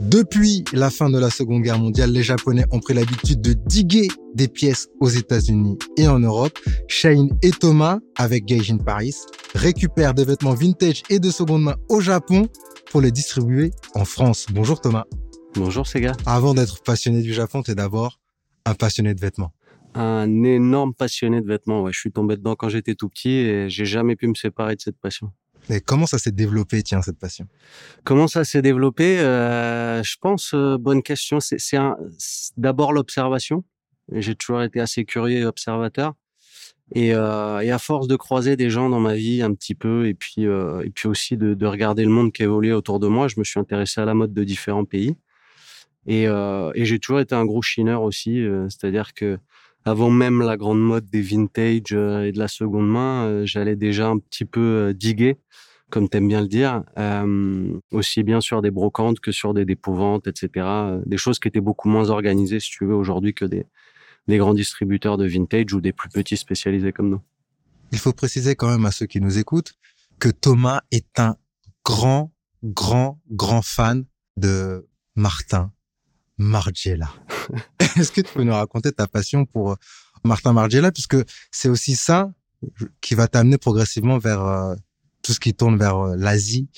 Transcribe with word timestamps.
Depuis 0.00 0.64
la 0.72 0.88
fin 0.88 1.10
de 1.10 1.18
la 1.18 1.28
Seconde 1.28 1.62
Guerre 1.62 1.78
mondiale, 1.78 2.10
les 2.10 2.22
Japonais 2.22 2.64
ont 2.70 2.80
pris 2.80 2.94
l'habitude 2.94 3.42
de 3.42 3.52
diguer 3.52 4.08
des 4.34 4.48
pièces 4.48 4.88
aux 4.98 5.10
États-Unis 5.10 5.76
et 5.98 6.08
en 6.08 6.18
Europe. 6.18 6.58
Shane 6.88 7.28
et 7.42 7.50
Thomas, 7.50 7.98
avec 8.16 8.46
Gaijin 8.46 8.78
Paris, 8.78 9.14
récupèrent 9.54 10.14
des 10.14 10.24
vêtements 10.24 10.54
vintage 10.54 11.02
et 11.10 11.18
de 11.18 11.30
seconde 11.30 11.64
main 11.64 11.76
au 11.90 12.00
Japon 12.00 12.48
pour 12.90 13.02
les 13.02 13.10
distribuer 13.10 13.72
en 13.94 14.06
France. 14.06 14.46
Bonjour 14.50 14.80
Thomas. 14.80 15.04
Bonjour 15.54 15.86
Sega. 15.86 16.12
Avant 16.24 16.54
d'être 16.54 16.82
passionné 16.82 17.20
du 17.20 17.34
Japon, 17.34 17.62
tu 17.62 17.72
es 17.72 17.74
d'abord 17.74 18.18
un 18.64 18.74
passionné 18.74 19.12
de 19.12 19.20
vêtements. 19.20 19.52
Un 19.94 20.44
énorme 20.44 20.94
passionné 20.94 21.42
de 21.42 21.46
vêtements. 21.46 21.82
Ouais, 21.82 21.92
je 21.92 21.98
suis 21.98 22.10
tombé 22.10 22.38
dedans 22.38 22.56
quand 22.56 22.70
j'étais 22.70 22.94
tout 22.94 23.10
petit 23.10 23.28
et 23.28 23.68
j'ai 23.68 23.84
jamais 23.84 24.16
pu 24.16 24.28
me 24.28 24.34
séparer 24.34 24.76
de 24.76 24.80
cette 24.80 24.98
passion. 24.98 25.30
Et 25.68 25.80
comment 25.80 26.06
ça 26.06 26.18
s'est 26.18 26.32
développé, 26.32 26.82
tiens, 26.82 27.02
cette 27.02 27.18
passion? 27.18 27.46
Comment 28.04 28.28
ça 28.28 28.44
s'est 28.44 28.62
développé? 28.62 29.20
Euh, 29.20 30.02
Je 30.02 30.16
pense, 30.20 30.52
euh, 30.54 30.78
bonne 30.78 31.02
question. 31.02 31.38
C'est 31.40 31.78
d'abord 32.56 32.92
l'observation. 32.92 33.64
J'ai 34.12 34.34
toujours 34.34 34.62
été 34.62 34.80
assez 34.80 35.04
curieux 35.04 35.40
et 35.40 35.44
observateur. 35.44 36.14
Et, 36.92 37.14
euh, 37.14 37.60
et, 37.60 37.70
à 37.70 37.78
force 37.78 38.08
de 38.08 38.16
croiser 38.16 38.56
des 38.56 38.68
gens 38.68 38.88
dans 38.88 38.98
ma 38.98 39.14
vie 39.14 39.42
un 39.42 39.54
petit 39.54 39.76
peu, 39.76 40.08
et 40.08 40.14
puis, 40.14 40.42
et 40.42 40.90
puis 40.92 41.06
aussi 41.06 41.36
de, 41.36 41.54
de, 41.54 41.66
regarder 41.66 42.02
le 42.02 42.10
monde 42.10 42.32
qui 42.32 42.42
évoluait 42.42 42.72
autour 42.72 42.98
de 42.98 43.06
moi, 43.06 43.28
je 43.28 43.38
me 43.38 43.44
suis 43.44 43.60
intéressé 43.60 44.00
à 44.00 44.04
la 44.04 44.14
mode 44.14 44.32
de 44.32 44.42
différents 44.42 44.84
pays. 44.84 45.14
Et, 46.08 46.24
et 46.24 46.84
j'ai 46.84 46.98
toujours 46.98 47.20
été 47.20 47.36
un 47.36 47.44
gros 47.44 47.62
chineur 47.62 48.02
aussi, 48.02 48.44
c'est-à-dire 48.68 49.14
que 49.14 49.38
avant 49.84 50.10
même 50.10 50.42
la 50.42 50.56
grande 50.56 50.80
mode 50.80 51.06
des 51.06 51.22
vintage 51.22 51.92
euh, 51.92 52.24
et 52.24 52.32
de 52.32 52.38
la 52.38 52.48
seconde 52.48 52.88
main, 52.88 53.24
euh, 53.24 53.46
j'allais 53.46 53.76
déjà 53.76 54.08
un 54.08 54.18
petit 54.18 54.44
peu 54.44 54.92
diguer, 54.94 55.38
comme 55.90 56.08
t'aimes 56.08 56.28
bien 56.28 56.42
le 56.42 56.48
dire, 56.48 56.84
aussi 57.90 58.22
bien 58.22 58.40
sur 58.40 58.62
des 58.62 58.70
brocantes 58.70 59.20
que 59.20 59.32
sur 59.32 59.54
des 59.54 59.64
dépôts-ventes, 59.64 60.28
etc. 60.28 60.66
Des 61.04 61.16
choses 61.16 61.40
qui 61.40 61.48
étaient 61.48 61.60
beaucoup 61.60 61.88
moins 61.88 62.10
organisées, 62.10 62.60
si 62.60 62.70
tu 62.70 62.86
veux, 62.86 62.94
aujourd'hui 62.94 63.34
que 63.34 63.44
des 63.44 63.66
grands 64.28 64.54
distributeurs 64.54 65.16
de 65.16 65.26
vintage 65.26 65.72
ou 65.74 65.80
des 65.80 65.92
plus 65.92 66.08
petits 66.08 66.36
spécialisés 66.36 66.92
comme 66.92 67.10
nous. 67.10 67.20
Il 67.92 67.98
faut 67.98 68.12
préciser 68.12 68.54
quand 68.54 68.68
même 68.68 68.86
à 68.86 68.92
ceux 68.92 69.06
qui 69.06 69.20
nous 69.20 69.38
écoutent 69.38 69.74
que 70.20 70.28
Thomas 70.28 70.82
est 70.92 71.18
un 71.18 71.36
grand, 71.84 72.32
grand, 72.62 73.20
grand 73.30 73.62
fan 73.62 74.04
de 74.36 74.86
Martin 75.16 75.72
Margiela. 76.38 77.10
Est-ce 77.96 78.12
que 78.12 78.20
tu 78.20 78.32
peux 78.32 78.42
nous 78.42 78.52
raconter 78.52 78.92
ta 78.92 79.06
passion 79.06 79.44
pour 79.44 79.72
euh, 79.72 79.76
Martin 80.24 80.52
Margiela? 80.52 80.92
Puisque 80.92 81.16
c'est 81.50 81.68
aussi 81.68 81.96
ça 81.96 82.30
qui 83.00 83.14
va 83.14 83.28
t'amener 83.28 83.58
progressivement 83.58 84.18
vers 84.18 84.44
euh, 84.44 84.74
tout 85.22 85.32
ce 85.32 85.40
qui 85.40 85.54
tourne 85.54 85.76
vers 85.76 85.98
euh, 85.98 86.16
l'Asie 86.16 86.68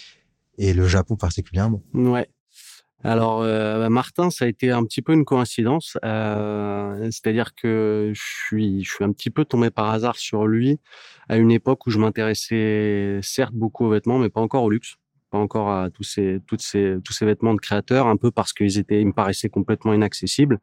et 0.59 0.73
le 0.75 0.87
Japon 0.87 1.17
particulièrement. 1.17 1.83
Ouais. 1.95 2.29
Alors 3.05 3.43
euh, 3.43 3.89
Martin, 3.89 4.31
ça 4.31 4.45
a 4.45 4.49
été 4.49 4.71
un 4.71 4.85
petit 4.85 5.03
peu 5.03 5.13
une 5.13 5.25
coïncidence, 5.25 5.99
c'est-à-dire 6.03 7.53
que 7.57 8.13
je 8.15 8.23
suis, 8.23 8.85
je 8.85 8.93
suis 8.93 9.05
un 9.05 9.11
petit 9.11 9.31
peu 9.31 9.45
tombé 9.45 9.71
par 9.71 9.91
hasard 9.91 10.17
sur 10.17 10.47
lui 10.47 10.79
à 11.29 11.37
une 11.37 11.51
époque 11.51 11.85
où 11.87 11.91
je 11.91 11.99
m'intéressais 11.99 13.19
certes 13.23 13.55
beaucoup 13.55 13.87
aux 13.87 13.91
vêtements, 13.91 14.19
mais 14.19 14.29
pas 14.29 14.41
encore 14.41 14.63
au 14.63 14.71
luxe, 14.71 14.95
pas 15.33 15.39
encore 15.39 15.73
à 15.73 15.89
tous 15.89 16.03
ces, 16.03 16.41
toutes 16.47 16.61
ces, 16.61 16.97
tous 17.03 17.15
ces 17.15 17.25
vêtements 17.25 17.55
de 17.55 17.61
créateurs, 17.61 18.07
un 18.07 18.19
peu 18.19 18.31
parce 18.31 18.53
qu'ils 18.53 18.79
étaient, 18.79 19.01
ils 19.01 19.07
me 19.07 19.15
paraissaient 19.15 19.49
complètement 19.49 19.95
inaccessibles, 19.95 20.59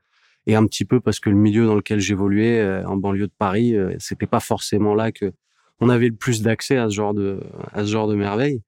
et 0.45 0.55
un 0.55 0.65
petit 0.65 0.85
peu 0.85 0.99
parce 0.99 1.19
que 1.19 1.29
le 1.29 1.35
milieu 1.35 1.65
dans 1.65 1.75
lequel 1.75 1.99
j'évoluais, 1.99 2.59
euh, 2.59 2.85
en 2.87 2.95
banlieue 2.95 3.27
de 3.27 3.33
Paris, 3.37 3.75
euh, 3.75 3.95
c'était 3.97 4.27
pas 4.27 4.39
forcément 4.39 4.93
là 4.93 5.11
que 5.11 5.33
on 5.79 5.89
avait 5.89 6.07
le 6.09 6.15
plus 6.15 6.41
d'accès 6.43 6.77
à 6.77 6.89
ce 6.89 6.93
genre 6.95 7.13
de, 7.13 7.39
à 7.73 7.83
ce 7.83 7.91
genre 7.91 8.07
de 8.07 8.15
merveilles. 8.15 8.61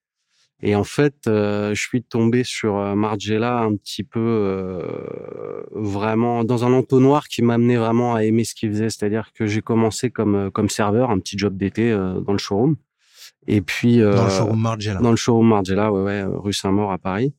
Et 0.64 0.76
en 0.76 0.84
fait, 0.84 1.28
euh, 1.28 1.74
je 1.76 1.82
suis 1.82 2.04
tombé 2.04 2.44
sur 2.44 2.78
euh, 2.78 2.96
Margiela 2.96 3.60
un 3.60 3.76
petit 3.76 4.04
peu 4.04 4.84
vraiment 5.72 6.44
dans 6.44 6.66
un 6.66 6.74
entonnoir 6.74 7.28
qui 7.28 7.42
m'a 7.42 7.56
amené 7.56 7.78
vraiment 7.78 8.16
à 8.16 8.24
aimer 8.24 8.44
ce 8.44 8.56
qu'il 8.56 8.70
faisait. 8.70 8.90
C'est-à-dire 8.90 9.32
que 9.34 9.46
j'ai 9.46 9.62
commencé 9.62 10.10
comme 10.10 10.50
comme 10.52 10.70
serveur, 10.70 11.12
un 11.12 11.20
petit 11.20 11.38
job 11.38 11.58
d'été 11.58 11.92
dans 11.92 12.34
le 12.34 12.40
showroom. 12.40 12.76
Et 13.48 13.62
puis 13.62 14.00
dans 14.00 14.26
le 14.26 14.30
showroom 14.30 14.62
Margiela. 14.62 15.00
Dans 15.00 15.12
le 15.12 15.18
showroom 15.18 15.48
Margiela, 15.48 15.92
ouais, 15.92 16.04
ouais, 16.04 16.24
rue 16.24 16.54
Saint-Maur 16.54 16.92
à 16.92 16.98
Paris. 16.98 17.34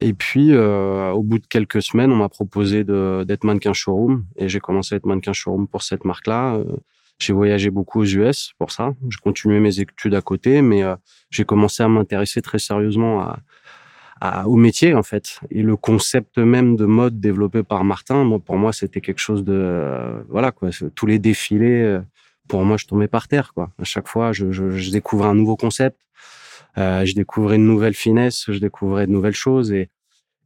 Et 0.00 0.12
puis, 0.12 0.56
au 0.56 1.22
bout 1.22 1.38
de 1.38 1.46
quelques 1.46 1.82
semaines, 1.82 2.12
on 2.12 2.16
m'a 2.16 2.28
proposé 2.28 2.84
d'être 2.84 3.44
mannequin 3.44 3.72
showroom, 3.72 4.24
et 4.36 4.48
j'ai 4.48 4.60
commencé 4.60 4.94
à 4.94 4.98
être 4.98 5.06
mannequin 5.06 5.32
showroom 5.32 5.66
pour 5.66 5.82
cette 5.82 6.04
marque-là. 6.04 6.60
J'ai 7.18 7.32
voyagé 7.32 7.70
beaucoup 7.70 8.00
aux 8.00 8.04
US 8.04 8.52
pour 8.58 8.70
ça. 8.70 8.94
J'ai 9.10 9.18
continué 9.18 9.58
mes 9.58 9.80
études 9.80 10.14
à 10.14 10.22
côté, 10.22 10.62
mais 10.62 10.84
euh, 10.84 10.94
j'ai 11.30 11.44
commencé 11.44 11.82
à 11.82 11.88
m'intéresser 11.88 12.40
très 12.42 12.60
sérieusement 12.60 13.20
à, 13.22 13.40
à, 14.20 14.48
au 14.48 14.54
métier 14.54 14.94
en 14.94 15.02
fait. 15.02 15.40
Et 15.50 15.62
le 15.62 15.76
concept 15.76 16.38
même 16.38 16.76
de 16.76 16.84
mode 16.84 17.18
développé 17.20 17.64
par 17.64 17.82
Martin, 17.82 18.22
moi, 18.22 18.38
pour 18.38 18.56
moi, 18.56 18.72
c'était 18.72 19.00
quelque 19.00 19.18
chose 19.18 19.42
de 19.42 19.52
euh, 19.52 20.22
voilà 20.28 20.52
quoi. 20.52 20.70
Tous 20.94 21.06
les 21.06 21.18
défilés, 21.18 21.82
euh, 21.82 22.00
pour 22.48 22.64
moi, 22.64 22.76
je 22.76 22.86
tombais 22.86 23.08
par 23.08 23.28
terre 23.28 23.52
quoi. 23.54 23.70
À 23.78 23.84
chaque 23.84 24.08
fois, 24.08 24.32
je, 24.32 24.50
je, 24.50 24.70
je 24.70 24.90
découvrais 24.90 25.28
un 25.28 25.34
nouveau 25.34 25.56
concept, 25.56 26.00
euh, 26.78 27.04
je 27.04 27.14
découvrais 27.14 27.56
une 27.56 27.66
nouvelle 27.66 27.94
finesse, 27.94 28.46
je 28.48 28.58
découvrais 28.58 29.06
de 29.06 29.12
nouvelles 29.12 29.34
choses 29.34 29.72
et 29.72 29.90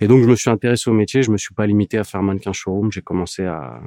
et 0.03 0.09
donc, 0.09 0.21
je 0.25 0.29
me 0.29 0.35
suis 0.35 0.51
intéressé 0.51 0.91
au 0.91 0.95
métier. 0.95 1.23
Je 1.23 1.31
me 1.31 1.37
suis 1.37 1.55
pas 1.55 1.65
limité 1.65 1.97
à 1.97 2.03
faire 2.03 2.25
mannequin 2.25 2.53
showroom. 2.53 2.91
J'ai 2.91 3.03
commencé 3.03 3.45
à, 3.45 3.81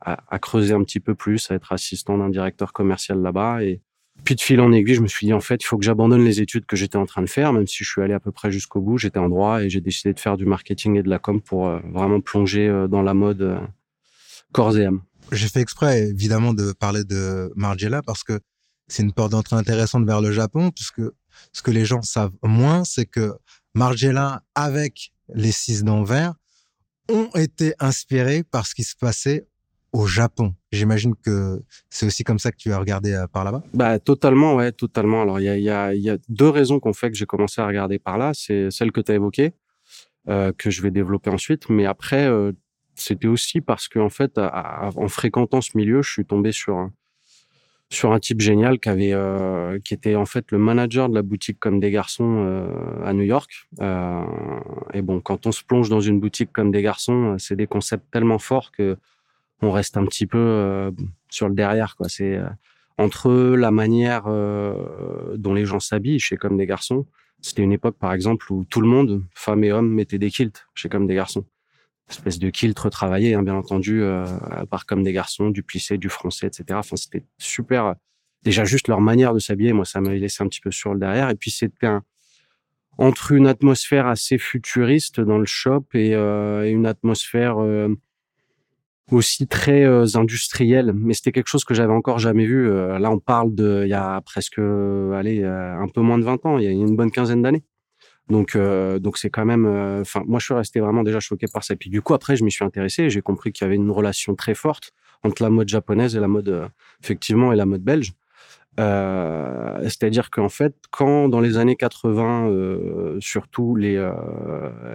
à, 0.00 0.24
à, 0.34 0.38
creuser 0.38 0.72
un 0.72 0.82
petit 0.84 1.00
peu 1.00 1.14
plus, 1.14 1.50
à 1.50 1.54
être 1.54 1.72
assistant 1.72 2.16
d'un 2.16 2.30
directeur 2.30 2.72
commercial 2.72 3.20
là-bas. 3.20 3.62
Et 3.62 3.82
puis, 4.24 4.34
de 4.34 4.40
fil 4.40 4.58
en 4.62 4.72
aiguille, 4.72 4.94
je 4.94 5.02
me 5.02 5.06
suis 5.06 5.26
dit, 5.26 5.34
en 5.34 5.40
fait, 5.40 5.62
il 5.62 5.66
faut 5.66 5.76
que 5.76 5.84
j'abandonne 5.84 6.24
les 6.24 6.40
études 6.40 6.64
que 6.64 6.76
j'étais 6.76 6.96
en 6.96 7.04
train 7.04 7.20
de 7.20 7.28
faire, 7.28 7.52
même 7.52 7.66
si 7.66 7.84
je 7.84 7.90
suis 7.90 8.00
allé 8.00 8.14
à 8.14 8.20
peu 8.20 8.32
près 8.32 8.50
jusqu'au 8.50 8.80
bout. 8.80 8.96
J'étais 8.96 9.18
en 9.18 9.28
droit 9.28 9.62
et 9.62 9.68
j'ai 9.68 9.82
décidé 9.82 10.14
de 10.14 10.20
faire 10.20 10.38
du 10.38 10.46
marketing 10.46 10.96
et 10.96 11.02
de 11.02 11.10
la 11.10 11.18
com 11.18 11.42
pour 11.42 11.68
euh, 11.68 11.80
vraiment 11.92 12.22
plonger 12.22 12.66
euh, 12.66 12.88
dans 12.88 13.02
la 13.02 13.12
mode 13.12 13.42
euh, 13.42 13.60
corps 14.52 14.78
et 14.78 14.86
âme. 14.86 15.02
J'ai 15.32 15.48
fait 15.48 15.60
exprès, 15.60 16.08
évidemment, 16.08 16.54
de 16.54 16.72
parler 16.72 17.04
de 17.04 17.52
Margiela 17.56 18.02
parce 18.02 18.24
que 18.24 18.40
c'est 18.88 19.02
une 19.02 19.12
porte 19.12 19.32
d'entrée 19.32 19.56
intéressante 19.56 20.04
vers 20.04 20.20
le 20.20 20.32
Japon, 20.32 20.70
puisque 20.70 21.02
ce 21.52 21.62
que 21.62 21.70
les 21.70 21.84
gens 21.84 22.02
savent 22.02 22.34
moins, 22.42 22.84
c'est 22.84 23.06
que 23.06 23.34
Margiela, 23.74 24.42
avec 24.54 25.12
les 25.32 25.52
six 25.52 25.84
d'envers 25.84 26.34
ont 27.08 27.30
été 27.36 27.74
inspirés 27.78 28.42
par 28.42 28.66
ce 28.66 28.74
qui 28.74 28.82
se 28.82 28.96
passait 28.96 29.46
au 29.92 30.06
Japon. 30.06 30.54
J'imagine 30.72 31.14
que 31.16 31.62
c'est 31.88 32.06
aussi 32.06 32.24
comme 32.24 32.38
ça 32.38 32.52
que 32.52 32.56
tu 32.56 32.72
as 32.72 32.78
regardé 32.78 33.12
euh, 33.12 33.26
par 33.26 33.44
là-bas? 33.44 33.62
Bah 33.74 33.98
totalement, 33.98 34.54
ouais, 34.54 34.72
totalement. 34.72 35.22
Alors 35.22 35.40
il 35.40 35.44
y 35.44 35.48
a, 35.48 35.58
y, 35.58 35.70
a, 35.70 35.94
y 35.94 36.10
a 36.10 36.18
deux 36.28 36.48
raisons 36.48 36.78
qu'on 36.78 36.92
fait 36.92 37.10
que 37.10 37.16
j'ai 37.16 37.26
commencé 37.26 37.60
à 37.60 37.66
regarder 37.66 37.98
par 37.98 38.16
là. 38.18 38.32
C'est 38.34 38.70
celle 38.70 38.92
que 38.92 39.00
tu 39.00 39.10
as 39.10 39.16
évoquée, 39.16 39.52
euh, 40.28 40.52
que 40.56 40.70
je 40.70 40.82
vais 40.82 40.92
développer 40.92 41.30
ensuite. 41.30 41.68
Mais 41.68 41.86
après, 41.86 42.26
euh, 42.26 42.52
c'était 42.94 43.28
aussi 43.28 43.60
parce 43.60 43.88
que 43.88 43.98
en 43.98 44.10
fait, 44.10 44.38
en 44.38 45.08
fréquentant 45.08 45.60
ce 45.60 45.76
milieu, 45.76 46.02
je 46.02 46.10
suis 46.10 46.24
tombé 46.24 46.52
sur 46.52 46.90
sur 47.92 48.12
un 48.12 48.20
type 48.20 48.40
génial 48.40 48.78
qui 48.78 48.88
avait, 48.88 49.12
euh, 49.12 49.80
qui 49.80 49.94
était 49.94 50.14
en 50.14 50.24
fait 50.24 50.52
le 50.52 50.58
manager 50.58 51.08
de 51.08 51.14
la 51.14 51.22
boutique 51.22 51.58
comme 51.58 51.80
des 51.80 51.90
garçons 51.90 52.44
euh, 52.46 53.04
à 53.04 53.12
New 53.12 53.24
York. 53.24 53.50
Euh, 53.80 54.22
et 54.94 55.02
bon, 55.02 55.20
quand 55.20 55.46
on 55.46 55.52
se 55.52 55.64
plonge 55.64 55.88
dans 55.88 56.00
une 56.00 56.20
boutique 56.20 56.52
comme 56.52 56.70
des 56.70 56.82
garçons, 56.82 57.36
c'est 57.38 57.56
des 57.56 57.66
concepts 57.66 58.06
tellement 58.12 58.38
forts 58.38 58.70
que 58.70 58.96
on 59.62 59.72
reste 59.72 59.96
un 59.96 60.06
petit 60.06 60.26
peu 60.26 60.90
sur 61.28 61.46
le 61.46 61.54
derrière. 61.54 61.94
Quoi. 61.96 62.08
C'est 62.08 62.40
entre 62.96 63.30
la 63.30 63.70
manière 63.70 64.24
dont 64.24 65.52
les 65.52 65.66
gens 65.66 65.80
s'habillent 65.80 66.18
chez 66.18 66.38
comme 66.38 66.56
des 66.56 66.64
garçons. 66.64 67.04
C'était 67.42 67.60
une 67.62 67.72
époque, 67.72 67.98
par 67.98 68.14
exemple, 68.14 68.50
où 68.50 68.64
tout 68.64 68.80
le 68.80 68.88
monde, 68.88 69.22
femmes 69.34 69.62
et 69.64 69.70
hommes, 69.70 69.92
mettaient 69.92 70.18
des 70.18 70.30
kilts 70.30 70.66
chez 70.74 70.88
comme 70.88 71.06
des 71.06 71.14
garçons 71.14 71.44
espèce 72.10 72.38
de 72.38 72.50
kilt 72.50 72.78
retravaillé, 72.78 73.34
hein, 73.34 73.42
bien 73.42 73.54
entendu, 73.54 74.02
euh, 74.02 74.24
par 74.70 74.86
comme 74.86 75.02
des 75.02 75.12
garçons, 75.12 75.50
du 75.50 75.62
plissé, 75.62 75.98
du 75.98 76.08
français, 76.08 76.46
etc. 76.46 76.64
Enfin, 76.72 76.96
c'était 76.96 77.24
super. 77.38 77.94
Déjà, 78.42 78.64
juste 78.64 78.88
leur 78.88 79.00
manière 79.00 79.34
de 79.34 79.38
s'habiller, 79.38 79.72
moi, 79.72 79.84
ça 79.84 80.00
m'avait 80.00 80.18
laissé 80.18 80.42
un 80.42 80.48
petit 80.48 80.60
peu 80.60 80.70
sur 80.70 80.94
le 80.94 81.00
derrière. 81.00 81.30
Et 81.30 81.34
puis, 81.34 81.50
c'était 81.50 81.86
un, 81.86 82.02
entre 83.00 83.32
une 83.32 83.46
atmosphère 83.46 84.06
assez 84.06 84.36
futuriste 84.36 85.20
dans 85.20 85.38
le 85.38 85.46
shop 85.46 85.86
et, 85.94 86.14
euh, 86.14 86.70
une 86.70 86.86
atmosphère 86.86 87.56
euh, 87.58 87.88
aussi 89.10 89.46
très 89.46 89.84
euh, 89.84 90.06
industrielle. 90.14 90.92
Mais 90.94 91.14
c'était 91.14 91.32
quelque 91.32 91.48
chose 91.48 91.64
que 91.64 91.72
j'avais 91.72 91.94
encore 91.94 92.18
jamais 92.18 92.44
vu. 92.44 92.68
Euh, 92.68 92.98
là, 92.98 93.10
on 93.10 93.18
parle 93.18 93.54
de, 93.54 93.82
il 93.84 93.90
y 93.90 93.94
a 93.94 94.20
presque, 94.20 94.58
allez, 94.58 95.42
un 95.42 95.88
peu 95.88 96.02
moins 96.02 96.18
de 96.18 96.24
20 96.24 96.46
ans, 96.46 96.58
il 96.58 96.64
y 96.64 96.66
a 96.66 96.70
une 96.70 96.94
bonne 96.94 97.10
quinzaine 97.10 97.40
d'années. 97.40 97.64
Donc, 98.30 98.54
euh, 98.54 98.98
donc 99.00 99.18
c'est 99.18 99.28
quand 99.28 99.44
même. 99.44 99.66
Euh, 99.66 100.02
enfin, 100.02 100.22
moi, 100.26 100.38
je 100.38 100.46
suis 100.46 100.54
resté 100.54 100.80
vraiment 100.80 101.02
déjà 101.02 101.20
choqué 101.20 101.46
par 101.52 101.64
ça. 101.64 101.74
Puis 101.76 101.90
du 101.90 102.00
coup, 102.00 102.14
après, 102.14 102.36
je 102.36 102.44
m'y 102.44 102.50
suis 102.50 102.64
intéressé 102.64 103.04
et 103.04 103.10
j'ai 103.10 103.22
compris 103.22 103.52
qu'il 103.52 103.64
y 103.64 103.66
avait 103.66 103.76
une 103.76 103.90
relation 103.90 104.34
très 104.34 104.54
forte 104.54 104.92
entre 105.22 105.42
la 105.42 105.50
mode 105.50 105.68
japonaise 105.68 106.16
et 106.16 106.20
la 106.20 106.28
mode, 106.28 106.48
euh, 106.48 106.68
effectivement, 107.02 107.52
et 107.52 107.56
la 107.56 107.66
mode 107.66 107.82
belge. 107.82 108.12
C'est-à-dire 108.78 110.30
qu'en 110.30 110.48
fait, 110.48 110.74
quand 110.90 111.28
dans 111.28 111.40
les 111.40 111.58
années 111.58 111.76
80, 111.76 113.18
surtout 113.20 113.76
les, 113.76 113.92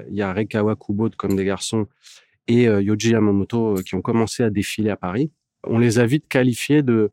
il 0.10 0.16
y 0.16 0.24
a 0.24 0.34
Rekawa 0.34 0.76
Kubo 0.76 1.12
comme 1.16 1.36
des 1.36 1.46
garçons 1.46 1.86
et 2.48 2.64
Yoji 2.64 3.12
Yamamoto 3.12 3.76
qui 3.86 3.94
ont 3.94 4.02
commencé 4.02 4.42
à 4.42 4.50
défiler 4.50 4.90
à 4.90 4.96
Paris, 4.96 5.30
on 5.68 5.78
les 5.78 6.00
a 6.00 6.06
vite 6.08 6.28
qualifiés 6.28 6.82
de 6.82 7.12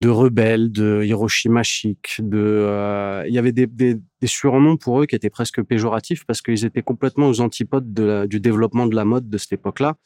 de 0.00 0.08
rebelles, 0.08 0.72
de 0.72 1.02
Hiroshima 1.04 1.62
chic, 1.62 2.16
de 2.20 2.38
euh, 2.38 3.24
il 3.28 3.34
y 3.34 3.38
avait 3.38 3.52
des, 3.52 3.66
des, 3.66 3.94
des, 3.94 4.26
surnoms 4.26 4.78
pour 4.78 5.02
eux 5.02 5.06
qui 5.06 5.14
étaient 5.14 5.30
presque 5.30 5.62
péjoratifs 5.62 6.24
parce 6.24 6.40
qu'ils 6.40 6.64
étaient 6.64 6.82
complètement 6.82 7.28
aux 7.28 7.40
antipodes 7.40 7.92
de 7.92 8.26
du 8.26 8.40
développement 8.40 8.86
de 8.86 8.96
la 8.96 9.04
mode 9.04 9.28
de 9.28 9.36
cette 9.36 9.52
époque-là, 9.52 9.96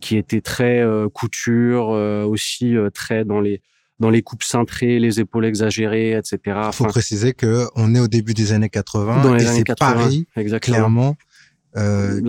qui 0.00 0.16
était 0.16 0.40
très 0.40 0.80
euh, 0.80 1.08
couture, 1.10 1.92
euh, 1.92 2.24
aussi 2.24 2.74
très 2.94 3.24
dans 3.24 3.40
les 3.40 3.60
dans 3.98 4.08
les 4.08 4.22
coupes 4.22 4.42
cintrées, 4.42 4.98
les 4.98 5.20
épaules 5.20 5.44
exagérées, 5.44 6.12
etc. 6.12 6.38
Il 6.46 6.72
faut 6.72 6.84
préciser 6.86 7.34
que 7.34 7.66
on 7.76 7.94
est 7.94 8.00
au 8.00 8.08
début 8.08 8.34
des 8.34 8.52
années 8.52 8.70
80 8.70 9.22
dans 9.22 9.34
les 9.34 9.60
et 9.60 9.64
80, 9.64 9.92
Paris, 9.92 10.26
exactement. 10.34 10.74
clairement, 10.74 11.16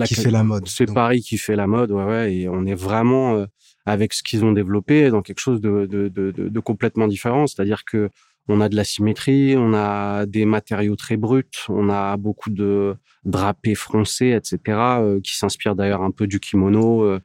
qui 0.04 0.14
fait 0.14 0.30
la 0.30 0.44
mode. 0.44 0.68
C'est 0.68 0.92
Paris 0.92 1.22
qui 1.22 1.38
fait 1.38 1.56
la 1.56 1.66
mode, 1.66 1.90
ouais, 1.90 2.04
ouais, 2.04 2.34
et 2.34 2.48
on 2.50 2.66
est 2.66 2.74
vraiment 2.74 3.46
avec 3.86 4.14
ce 4.14 4.22
qu'ils 4.22 4.44
ont 4.44 4.52
développé 4.52 5.10
dans 5.10 5.22
quelque 5.22 5.40
chose 5.40 5.60
de, 5.60 5.86
de, 5.86 6.08
de, 6.08 6.30
de 6.30 6.60
complètement 6.60 7.06
différent. 7.06 7.46
C'est-à-dire 7.46 7.84
que 7.84 8.10
on 8.48 8.60
a 8.60 8.68
de 8.68 8.76
la 8.76 8.84
symétrie, 8.84 9.56
on 9.56 9.72
a 9.74 10.26
des 10.26 10.44
matériaux 10.44 10.96
très 10.96 11.16
bruts, 11.16 11.44
on 11.68 11.88
a 11.88 12.16
beaucoup 12.16 12.50
de 12.50 12.96
drapés 13.24 13.74
froncés, 13.74 14.32
etc., 14.32 14.58
euh, 14.68 15.20
qui 15.20 15.36
s'inspirent 15.36 15.74
d'ailleurs 15.74 16.02
un 16.02 16.10
peu 16.10 16.26
du 16.26 16.40
kimono, 16.40 17.02
euh, 17.04 17.20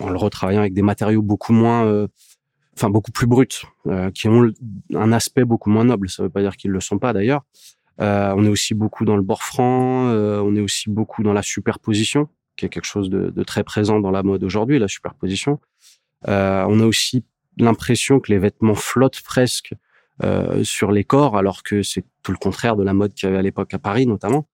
en 0.00 0.10
le 0.10 0.16
retravaillant 0.16 0.60
avec 0.60 0.74
des 0.74 0.82
matériaux 0.82 1.22
beaucoup 1.22 1.54
moins, 1.54 1.86
euh, 1.86 2.08
enfin 2.76 2.90
beaucoup 2.90 3.10
plus 3.10 3.26
bruts, 3.26 3.46
euh, 3.86 4.10
qui 4.10 4.28
ont 4.28 4.50
un 4.94 5.12
aspect 5.12 5.44
beaucoup 5.44 5.70
moins 5.70 5.84
noble. 5.84 6.10
Ça 6.10 6.22
ne 6.22 6.26
veut 6.26 6.32
pas 6.32 6.42
dire 6.42 6.56
qu'ils 6.56 6.72
le 6.72 6.80
sont 6.80 6.98
pas 6.98 7.12
d'ailleurs. 7.14 7.42
on 7.98 8.44
est 8.44 8.48
aussi 8.48 8.74
beaucoup 8.74 9.06
dans 9.06 9.16
le 9.16 9.22
bord 9.22 9.42
franc, 9.42 10.10
on 10.10 10.56
est 10.56 10.60
aussi 10.60 10.90
beaucoup 10.90 11.22
dans 11.22 11.32
la 11.32 11.42
superposition, 11.42 12.28
qui 12.56 12.66
est 12.66 12.68
quelque 12.68 12.84
chose 12.86 13.08
de, 13.08 13.30
de 13.30 13.42
très 13.44 13.64
présent 13.64 13.98
dans 14.00 14.10
la 14.10 14.22
mode 14.22 14.44
aujourd'hui, 14.44 14.78
la 14.78 14.88
superposition. 14.88 15.58
Euh, 16.28 16.64
on 16.68 16.80
a 16.80 16.86
aussi 16.86 17.24
l'impression 17.58 18.20
que 18.20 18.32
les 18.32 18.38
vêtements 18.38 18.74
flottent 18.74 19.20
presque 19.22 19.74
euh, 20.22 20.62
sur 20.64 20.92
les 20.92 21.04
corps, 21.04 21.36
alors 21.36 21.62
que 21.62 21.82
c'est 21.82 22.04
tout 22.22 22.32
le 22.32 22.38
contraire 22.38 22.76
de 22.76 22.82
la 22.82 22.92
mode 22.92 23.14
qu'il 23.14 23.28
y 23.28 23.30
avait 23.30 23.38
à 23.38 23.42
l'époque 23.42 23.74
à 23.74 23.78
Paris 23.78 24.06
notamment. 24.06 24.48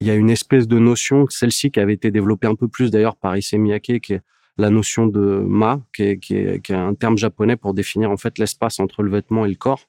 Il 0.00 0.06
y 0.06 0.10
a 0.10 0.14
une 0.14 0.30
espèce 0.30 0.66
de 0.66 0.78
notion, 0.78 1.26
celle-ci 1.28 1.70
qui 1.70 1.80
avait 1.80 1.92
été 1.92 2.10
développée 2.10 2.46
un 2.46 2.54
peu 2.54 2.68
plus 2.68 2.90
d'ailleurs 2.90 3.16
par 3.16 3.36
Issey 3.36 3.58
Miyake, 3.58 4.00
qui 4.00 4.14
est 4.14 4.22
la 4.56 4.70
notion 4.70 5.06
de 5.06 5.42
ma, 5.46 5.82
qui 5.94 6.02
est, 6.04 6.18
qui, 6.18 6.36
est, 6.36 6.62
qui 6.62 6.72
est, 6.72 6.76
un 6.76 6.94
terme 6.94 7.18
japonais 7.18 7.56
pour 7.56 7.74
définir 7.74 8.10
en 8.10 8.16
fait 8.16 8.38
l'espace 8.38 8.80
entre 8.80 9.02
le 9.02 9.10
vêtement 9.10 9.44
et 9.44 9.48
le 9.48 9.56
corps, 9.56 9.88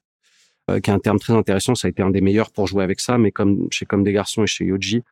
euh, 0.69 0.79
qui 0.79 0.89
est 0.89 0.93
un 0.93 0.99
terme 0.99 1.19
très 1.19 1.33
intéressant. 1.33 1.75
Ça 1.75 1.87
a 1.87 1.89
été 1.89 2.01
un 2.01 2.09
des 2.09 2.21
meilleurs 2.21 2.51
pour 2.51 2.67
jouer 2.67 2.83
avec 2.83 2.99
ça, 2.99 3.17
mais 3.17 3.31
comme 3.31 3.67
chez 3.71 3.85
Comme 3.85 4.03
des 4.03 4.13
garçons 4.13 4.43
et 4.43 4.47
chez 4.47 4.65
Yoji, 4.65 5.03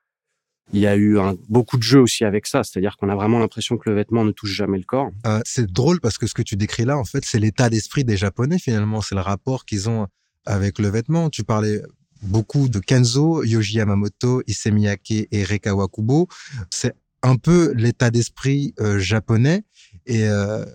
il 0.73 0.79
y 0.79 0.87
a 0.87 0.95
eu 0.95 1.17
beaucoup 1.47 1.77
de 1.77 1.83
jeux 1.83 2.01
aussi 2.01 2.25
avec 2.25 2.45
ça, 2.45 2.63
c'est-à-dire 2.63 2.97
qu'on 2.97 3.09
a 3.09 3.15
vraiment 3.15 3.39
l'impression 3.39 3.77
que 3.77 3.89
le 3.89 3.95
vêtement 3.95 4.23
ne 4.23 4.31
touche 4.31 4.51
jamais 4.51 4.77
le 4.77 4.83
corps. 4.83 5.09
Euh, 5.25 5.39
c'est 5.45 5.71
drôle 5.71 5.99
parce 5.99 6.17
que 6.17 6.27
ce 6.27 6.33
que 6.33 6.41
tu 6.41 6.55
décris 6.55 6.85
là, 6.85 6.97
en 6.97 7.05
fait, 7.05 7.25
c'est 7.25 7.39
l'état 7.39 7.69
d'esprit 7.69 8.03
des 8.03 8.17
Japonais 8.17 8.59
finalement, 8.59 9.01
c'est 9.01 9.15
le 9.15 9.21
rapport 9.21 9.65
qu'ils 9.65 9.89
ont 9.89 10.07
avec 10.45 10.79
le 10.79 10.89
vêtement. 10.89 11.29
Tu 11.29 11.43
parlais 11.43 11.81
beaucoup 12.21 12.69
de 12.69 12.79
Kenzo, 12.79 13.43
Yoji 13.43 13.77
Yamamoto, 13.77 14.43
Issey 14.47 14.71
Miyake 14.71 15.27
et 15.31 15.43
Rekawa 15.43 15.87
Kubo. 15.87 16.27
C'est 16.69 16.93
un 17.23 17.35
peu 17.35 17.73
l'état 17.73 18.11
d'esprit 18.11 18.73
euh, 18.79 18.99
japonais 18.99 19.63
et 20.05 20.27
euh, 20.27 20.65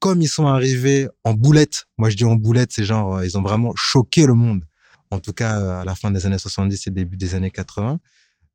comme 0.00 0.20
ils 0.20 0.28
sont 0.28 0.46
arrivés 0.46 1.08
en 1.22 1.32
boulette, 1.32 1.86
moi 1.96 2.10
je 2.10 2.16
dis 2.16 2.24
en 2.24 2.36
boulette, 2.36 2.72
c'est 2.72 2.84
genre 2.84 3.24
ils 3.24 3.38
ont 3.38 3.42
vraiment 3.42 3.72
choqué 3.74 4.26
le 4.26 4.34
monde. 4.34 4.64
En 5.10 5.20
tout 5.20 5.32
cas 5.32 5.80
à 5.80 5.84
la 5.84 5.94
fin 5.94 6.10
des 6.10 6.26
années 6.26 6.38
70 6.38 6.88
et 6.88 6.90
début 6.90 7.16
des 7.16 7.34
années 7.34 7.50
80. 7.50 8.00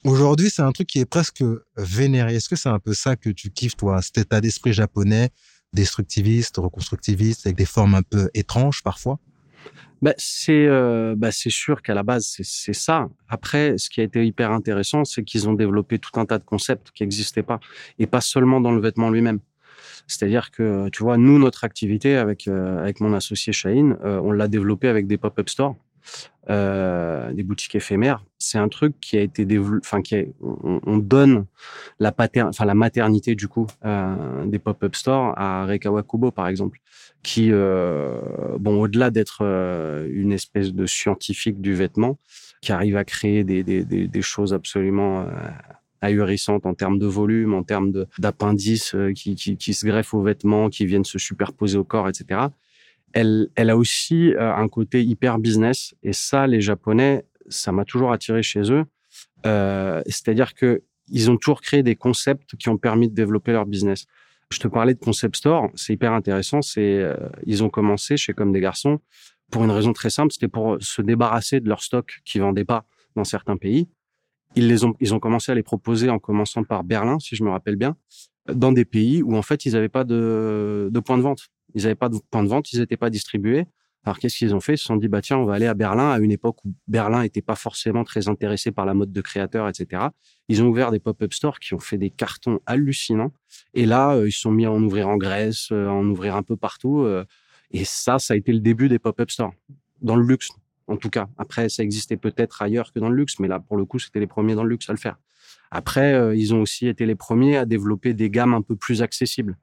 Aujourd'hui, 0.06 0.50
c'est 0.50 0.62
un 0.62 0.72
truc 0.72 0.88
qui 0.88 1.00
est 1.00 1.06
presque 1.06 1.44
vénéré. 1.76 2.36
Est-ce 2.36 2.48
que 2.48 2.56
c'est 2.56 2.70
un 2.70 2.80
peu 2.80 2.94
ça 2.94 3.16
que 3.16 3.30
tu 3.30 3.50
kiffes, 3.50 3.76
toi, 3.76 4.02
cet 4.02 4.18
état 4.18 4.40
d'esprit 4.40 4.72
japonais, 4.72 5.30
destructiviste, 5.74 6.58
reconstructiviste, 6.58 7.46
avec 7.46 7.58
des 7.58 7.66
formes 7.66 7.96
un 7.96 8.02
peu 8.02 8.30
étranges 8.34 8.82
parfois? 8.82 9.20
Bah, 10.02 10.14
c'est 10.18 10.66
euh, 10.68 11.16
bah, 11.18 11.32
c'est 11.32 11.50
sûr 11.50 11.82
qu'à 11.82 11.94
la 11.94 12.04
base 12.04 12.38
c'est 12.42 12.74
ça. 12.74 13.10
Après, 13.28 13.78
ce 13.78 13.90
qui 13.90 14.00
a 14.00 14.04
été 14.04 14.26
hyper 14.26 14.52
intéressant, 14.52 15.04
c'est 15.04 15.24
qu'ils 15.26 15.50
ont 15.50 15.54
développé 15.54 16.00
tout 16.00 16.18
un 16.18 16.26
tas 16.26 16.38
de 16.38 16.46
concepts 16.46 16.92
qui 16.92 17.04
n'existaient 17.04 17.44
pas, 17.44 17.60
et 17.98 18.08
pas 18.08 18.22
seulement 18.22 18.62
dans 18.62 18.72
le 18.72 18.80
vêtement 18.80 19.10
lui-même. 19.10 19.40
C'est-à-dire 20.08 20.52
que 20.52 20.88
tu 20.90 21.04
vois, 21.04 21.18
nous 21.18 21.38
notre 21.38 21.66
activité 21.66 22.16
avec 22.16 22.48
euh, 22.48 22.80
avec 22.80 23.02
mon 23.02 23.14
associé 23.14 23.52
Shaheen, 23.52 23.98
euh, 24.06 24.22
on 24.24 24.32
l'a 24.32 24.48
développé 24.48 24.88
avec 24.88 25.06
des 25.08 25.18
pop-up 25.18 25.50
stores 25.50 25.76
euh, 26.50 27.32
des 27.34 27.44
boutiques 27.44 27.76
éphémères, 27.76 28.24
c'est 28.40 28.58
un 28.58 28.70
truc 28.70 29.00
qui 29.02 29.18
a 29.18 29.22
été 29.22 29.46
développé, 29.46 29.86
enfin 29.86 30.02
qui 30.02 30.16
on, 30.42 30.98
donne 30.98 31.46
la 32.00 32.14
pater, 32.14 32.42
enfin 32.42 32.64
la 32.66 32.74
maternité 32.74 33.36
du 33.36 33.50
coup 33.50 33.68
euh, 33.86 34.46
des 34.46 34.60
pop-up 34.60 34.96
stores 34.96 35.34
à 35.38 35.66
Rekawa 35.66 36.04
Kubo 36.04 36.32
par 36.32 36.48
exemple, 36.48 36.80
qui 37.22 37.50
euh, 37.52 38.22
bon 38.58 38.82
au-delà 38.82 39.12
d'être 39.12 39.40
euh, 39.42 40.08
une 40.10 40.32
espèce 40.32 40.74
de 40.74 40.86
scientifique 40.86 41.60
du 41.60 41.74
vêtement, 41.74 42.18
qui 42.62 42.72
arrive 42.72 42.96
à 42.96 43.04
créer 43.04 43.44
des, 43.44 43.64
des, 43.64 43.84
des, 43.84 44.08
des 44.08 44.22
choses 44.22 44.54
absolument 44.54 45.22
euh, 45.22 45.26
ahurissantes 46.02 46.66
en 46.66 46.74
termes 46.74 46.98
de 46.98 47.08
volume, 47.08 47.54
en 47.54 47.64
termes 47.64 48.06
d'appendices 48.18 48.96
euh, 48.96 49.12
qui, 49.12 49.36
qui, 49.36 49.58
qui 49.58 49.74
se 49.74 49.86
greffent 49.86 50.14
aux 50.14 50.24
vêtements, 50.24 50.70
qui 50.70 50.86
viennent 50.86 51.04
se 51.04 51.20
superposer 51.20 51.78
au 51.78 51.84
corps, 51.84 52.08
etc 52.08 52.48
elle, 53.14 53.50
elle 53.56 53.72
a 53.72 53.76
aussi 53.76 54.36
un 54.38 54.68
côté 54.68 55.04
hyper 55.04 55.40
business. 55.40 55.96
Et 56.04 56.14
ça, 56.14 56.46
les 56.46 56.62
Japonais, 56.62 57.26
ça 57.50 57.72
m'a 57.72 57.86
toujours 57.86 58.12
attiré 58.12 58.44
chez 58.44 58.72
eux. 58.72 58.86
Euh, 59.46 60.02
C'est-à-dire 60.06 60.54
que 60.54 60.84
ils 61.12 61.32
ont 61.32 61.38
toujours 61.38 61.62
créé 61.62 61.82
des 61.82 61.96
concepts 61.96 62.56
qui 62.56 62.70
ont 62.70 62.78
permis 62.78 63.10
de 63.10 63.16
développer 63.16 63.52
leur 63.52 63.66
business. 63.66 64.06
Je 64.52 64.60
te 64.60 64.68
parlais 64.68 64.94
de 64.94 65.00
concept 65.00 65.38
store, 65.38 65.70
c'est 65.76 65.94
hyper 65.94 66.14
intéressant. 66.14 66.62
C'est 66.62 67.00
euh, 67.00 67.16
ils 67.46 67.64
ont 67.64 67.70
commencé 67.70 68.18
chez 68.18 68.34
Comme 68.34 68.52
des 68.52 68.62
garçons 68.62 69.00
pour 69.52 69.64
une 69.64 69.72
raison 69.72 69.94
très 69.94 70.10
simple, 70.10 70.32
c'était 70.32 70.48
pour 70.48 70.78
se 70.80 71.02
débarrasser 71.02 71.60
de 71.60 71.68
leur 71.68 71.82
stock 71.82 72.22
qui 72.26 72.40
vendait 72.40 72.66
pas 72.66 72.86
dans 73.16 73.24
certains 73.24 73.58
pays. 73.58 73.90
Ils 74.56 74.68
les 74.68 74.84
ont 74.84 74.94
ils 75.00 75.14
ont 75.14 75.20
commencé 75.20 75.52
à 75.52 75.56
les 75.56 75.64
proposer 75.64 76.10
en 76.10 76.20
commençant 76.20 76.64
par 76.64 76.84
Berlin, 76.84 77.20
si 77.20 77.36
je 77.36 77.44
me 77.44 77.50
rappelle 77.50 77.76
bien, 77.76 77.96
dans 78.52 78.72
des 78.72 78.86
pays 78.86 79.22
où 79.24 79.36
en 79.36 79.42
fait 79.42 79.66
ils 79.66 79.74
n'avaient 79.74 79.90
pas 79.90 80.04
de, 80.04 80.90
de 80.92 81.00
point 81.00 81.18
de 81.18 81.24
vente. 81.24 81.50
Ils 81.76 81.84
n'avaient 81.84 81.96
pas 81.96 82.10
de 82.10 82.18
point 82.32 82.44
de 82.44 82.50
vente, 82.50 82.72
ils 82.74 82.80
n'étaient 82.80 82.98
pas 82.98 83.10
distribués. 83.10 83.66
Alors 84.10 84.18
qu'est-ce 84.18 84.38
qu'ils 84.38 84.56
ont 84.56 84.60
fait? 84.60 84.74
Ils 84.74 84.80
se 84.80 84.86
sont 84.86 84.96
dit 84.96 85.08
bah 85.08 85.22
tiens, 85.22 85.38
on 85.38 85.46
va 85.46 85.54
aller 85.54 85.68
à 85.68 85.76
Berlin 85.76 86.10
à 86.10 86.18
une 86.18 86.32
époque 86.32 86.66
où 86.66 86.74
Berlin 86.88 87.22
n'était 87.22 87.44
pas 87.44 87.54
forcément 87.54 88.04
très 88.04 88.28
intéressé 88.28 88.72
par 88.72 88.88
la 88.88 88.96
mode 88.96 89.12
de 89.12 89.22
créateurs, 89.22 89.70
etc. 89.70 90.08
Ils 90.48 90.64
ont 90.64 90.66
ouvert 90.66 90.90
des 90.90 90.98
pop-up 90.98 91.32
stores 91.32 91.60
qui 91.60 91.76
ont 91.76 91.80
fait 91.80 92.00
des 92.00 92.10
cartons 92.10 92.60
hallucinants. 92.66 93.32
Et 93.76 93.86
là, 93.86 94.16
euh, 94.16 94.28
ils 94.28 94.32
se 94.32 94.40
sont 94.40 94.52
mis 94.52 94.66
à 94.66 94.72
en 94.72 94.82
ouvrir 94.82 95.10
en 95.10 95.18
Grèce, 95.18 95.70
euh, 95.72 95.90
à 95.90 95.92
en 95.92 96.08
ouvrir 96.08 96.36
un 96.36 96.42
peu 96.42 96.58
partout. 96.58 97.02
Euh, 97.02 97.24
et 97.70 97.86
ça, 97.86 98.18
ça 98.18 98.34
a 98.34 98.38
été 98.38 98.52
le 98.52 98.62
début 98.62 98.90
des 98.90 98.98
pop-up 98.98 99.30
stores 99.30 99.54
dans 100.02 100.16
le 100.16 100.26
luxe, 100.26 100.50
en 100.88 100.98
tout 100.98 101.12
cas. 101.12 101.30
Après, 101.38 101.70
ça 101.70 101.84
existait 101.84 102.18
peut-être 102.18 102.64
ailleurs 102.64 102.92
que 102.92 102.98
dans 102.98 103.10
le 103.10 103.16
luxe, 103.16 103.38
mais 103.38 103.48
là, 103.48 103.60
pour 103.60 103.78
le 103.78 103.86
coup, 103.86 104.00
c'était 104.00 104.20
les 104.20 104.26
premiers 104.26 104.56
dans 104.56 104.64
le 104.64 104.70
luxe 104.70 104.90
à 104.90 104.94
le 104.94 104.98
faire. 104.98 105.20
Après, 105.70 106.36
ils 106.36 106.52
ont 106.56 106.62
aussi 106.64 106.88
été 106.88 107.06
les 107.06 107.14
premiers 107.14 107.58
à 107.58 107.66
développer 107.66 108.16
des 108.16 108.32
gammes 108.32 108.56
un 108.56 108.64
peu 108.64 108.76
plus 108.76 109.04
accessibles. 109.04 109.56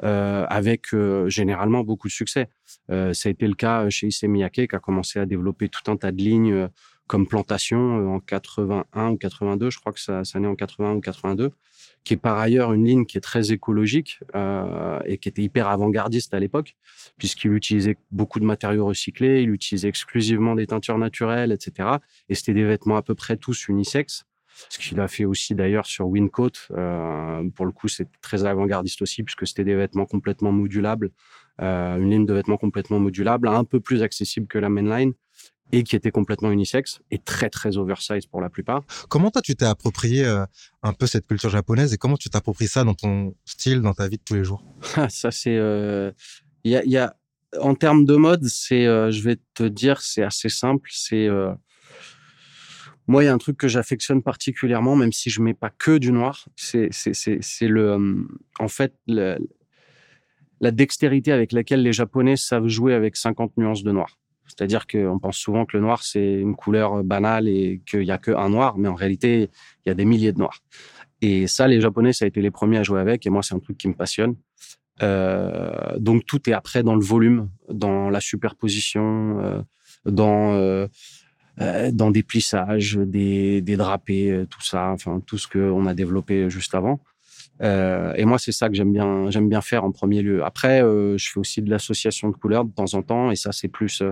Avec 0.00 0.88
généralement 1.26 1.84
beaucoup 1.84 2.08
de 2.08 2.12
succès. 2.12 2.48
ça 2.88 3.28
a 3.28 3.28
été 3.28 3.46
le 3.46 3.54
cas 3.54 3.88
chez 3.90 4.08
Issey 4.08 4.28
Miyake 4.28 4.68
qui 4.68 4.76
a 4.76 4.78
commencé 4.78 5.18
à 5.18 5.26
développer 5.26 5.68
tout 5.68 5.90
un 5.90 5.96
tas 5.96 6.12
de 6.12 6.20
lignes 6.20 6.68
comme 7.06 7.26
Plantation 7.26 8.14
en 8.14 8.20
81 8.20 9.10
ou 9.10 9.16
82, 9.16 9.70
je 9.70 9.78
crois 9.78 9.92
que 9.92 10.00
ça, 10.00 10.24
ça 10.24 10.40
naît 10.40 10.48
en 10.48 10.56
81 10.56 10.94
ou 10.94 11.00
82 11.00 11.52
qui 12.04 12.14
est 12.14 12.18
par 12.18 12.38
ailleurs 12.38 12.72
une 12.72 12.84
ligne 12.84 13.06
qui 13.06 13.16
est 13.18 13.22
très 13.22 13.50
écologique 13.50 14.20
euh, 14.34 15.00
et 15.06 15.18
qui 15.18 15.28
était 15.28 15.42
hyper 15.42 15.68
avant-gardiste 15.68 16.34
à 16.34 16.38
l'époque, 16.38 16.76
puisqu'il 17.16 17.52
utilisait 17.52 17.96
beaucoup 18.10 18.40
de 18.40 18.44
matériaux 18.44 18.86
recyclés, 18.86 19.42
il 19.42 19.50
utilisait 19.50 19.88
exclusivement 19.88 20.54
des 20.54 20.66
teintures 20.66 20.98
naturelles, 20.98 21.50
etc. 21.50 21.88
Et 22.28 22.34
c'était 22.34 22.54
des 22.54 22.64
vêtements 22.64 22.96
à 22.96 23.02
peu 23.02 23.14
près 23.14 23.36
tous 23.36 23.68
unisexes. 23.68 24.24
Ce 24.68 24.78
qu'il 24.78 25.00
a 25.00 25.08
fait 25.08 25.24
aussi 25.24 25.54
d'ailleurs 25.54 25.86
sur 25.86 26.06
Wincoat, 26.06 26.50
euh, 26.72 27.48
pour 27.54 27.66
le 27.66 27.72
coup, 27.72 27.88
c'est 27.88 28.08
très 28.20 28.44
avant-gardiste 28.44 29.02
aussi, 29.02 29.22
puisque 29.22 29.46
c'était 29.46 29.64
des 29.64 29.74
vêtements 29.74 30.06
complètement 30.06 30.52
modulables, 30.52 31.10
euh, 31.60 31.96
une 31.96 32.10
ligne 32.10 32.26
de 32.26 32.34
vêtements 32.34 32.56
complètement 32.56 33.00
modulable, 33.00 33.48
un 33.48 33.64
peu 33.64 33.80
plus 33.80 34.02
accessible 34.02 34.46
que 34.46 34.58
la 34.58 34.68
mainline, 34.68 35.12
et 35.72 35.82
qui 35.82 35.96
était 35.96 36.10
complètement 36.10 36.50
unisexe 36.50 37.00
et 37.10 37.18
très 37.18 37.50
très 37.50 37.78
oversize 37.78 38.26
pour 38.26 38.40
la 38.40 38.50
plupart. 38.50 38.82
Comment 39.08 39.30
toi 39.30 39.42
tu 39.42 39.56
t'es 39.56 39.64
approprié 39.64 40.24
euh, 40.24 40.44
un 40.82 40.92
peu 40.92 41.06
cette 41.06 41.26
culture 41.26 41.50
japonaise 41.50 41.92
et 41.92 41.96
comment 41.96 42.16
tu 42.16 42.28
t'appropries 42.30 42.68
ça 42.68 42.84
dans 42.84 42.94
ton 42.94 43.34
style, 43.44 43.80
dans 43.80 43.94
ta 43.94 44.06
vie 44.06 44.18
de 44.18 44.22
tous 44.22 44.34
les 44.34 44.44
jours? 44.44 44.62
Ça 45.08 45.30
c'est, 45.30 45.54
il 46.64 46.70
y, 46.70 46.76
a, 46.76 46.84
y, 46.84 46.96
a, 46.96 47.16
en 47.60 47.74
termes 47.74 48.04
de 48.04 48.16
mode, 48.16 48.44
c'est, 48.44 48.86
euh, 48.86 49.10
je 49.10 49.22
vais 49.22 49.36
te 49.54 49.64
dire, 49.64 50.00
c'est 50.00 50.22
assez 50.22 50.48
simple. 50.48 50.88
C'est 50.92 51.28
moi, 53.06 53.22
il 53.22 53.26
y 53.26 53.28
a 53.28 53.34
un 53.34 53.38
truc 53.38 53.56
que 53.56 53.68
j'affectionne 53.68 54.22
particulièrement, 54.22 54.96
même 54.96 55.12
si 55.12 55.30
je 55.30 55.42
mets 55.42 55.54
pas 55.54 55.70
que 55.70 55.98
du 55.98 56.10
noir. 56.12 56.48
C'est 56.56 56.88
le, 57.62 58.26
en 58.58 58.68
fait, 58.68 58.94
la 59.06 60.70
dextérité 60.70 61.32
avec 61.32 61.52
laquelle 61.52 61.82
les 61.82 61.92
Japonais 61.92 62.36
savent 62.36 62.68
jouer 62.68 62.94
avec 62.94 63.16
50 63.16 63.56
nuances 63.58 63.82
de 63.82 63.92
noir. 63.92 64.18
C'est-à-dire 64.46 64.86
qu'on 64.86 65.18
pense 65.18 65.36
souvent 65.36 65.64
que 65.64 65.76
le 65.76 65.82
noir, 65.82 66.02
c'est 66.02 66.34
une 66.34 66.54
couleur 66.54 67.02
banale 67.02 67.48
et 67.48 67.82
qu'il 67.86 68.00
n'y 68.00 68.10
a 68.10 68.18
qu'un 68.18 68.48
noir, 68.48 68.76
mais 68.78 68.88
en 68.88 68.94
réalité, 68.94 69.50
il 69.84 69.88
y 69.88 69.90
a 69.90 69.94
des 69.94 70.04
milliers 70.04 70.32
de 70.32 70.38
noirs. 70.38 70.60
Et 71.20 71.46
ça, 71.46 71.66
les 71.66 71.80
Japonais, 71.80 72.12
ça 72.12 72.24
a 72.24 72.28
été 72.28 72.40
les 72.40 72.50
premiers 72.50 72.78
à 72.78 72.82
jouer 72.82 73.00
avec, 73.00 73.26
et 73.26 73.30
moi, 73.30 73.42
c'est 73.42 73.54
un 73.54 73.58
truc 73.58 73.78
qui 73.78 73.88
me 73.88 73.94
passionne. 73.94 74.36
Euh, 75.02 75.98
donc, 75.98 76.26
tout 76.26 76.48
est 76.48 76.52
après 76.52 76.82
dans 76.82 76.94
le 76.94 77.04
volume, 77.04 77.50
dans 77.70 78.10
la 78.10 78.20
superposition, 78.20 79.40
euh, 79.40 79.62
dans, 80.04 80.52
euh, 80.52 80.86
euh 81.60 81.90
dans 81.92 82.10
des 82.10 82.22
plissages, 82.22 82.96
des, 82.96 83.60
des 83.60 83.76
drapés, 83.76 84.30
euh, 84.30 84.46
tout 84.46 84.62
ça, 84.62 84.90
enfin, 84.90 85.20
tout 85.24 85.38
ce 85.38 85.48
qu'on 85.48 85.86
a 85.86 85.94
développé 85.94 86.50
juste 86.50 86.74
avant. 86.74 87.00
Euh, 87.62 88.12
et 88.16 88.24
moi, 88.24 88.38
c'est 88.38 88.52
ça 88.52 88.68
que 88.68 88.74
j'aime 88.74 88.92
bien, 88.92 89.30
j'aime 89.30 89.48
bien 89.48 89.60
faire 89.60 89.84
en 89.84 89.92
premier 89.92 90.22
lieu. 90.22 90.44
Après, 90.44 90.80
je 90.80 91.30
fais 91.32 91.38
aussi 91.38 91.62
de 91.62 91.70
l'association 91.70 92.28
de 92.28 92.36
couleurs 92.36 92.64
de 92.64 92.72
temps 92.72 92.94
en 92.94 93.02
temps, 93.02 93.30
et 93.30 93.36
ça, 93.36 93.52
c'est 93.52 93.68
plus 93.68 94.02